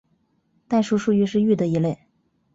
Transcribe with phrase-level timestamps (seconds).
[0.67, 1.95] 代数数域是域的一类。